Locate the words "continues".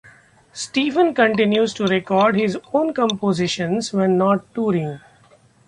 1.13-1.75